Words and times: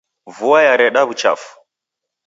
Vua 0.37 0.59
yadareda 0.65 1.01
wuchafu. 1.07 1.49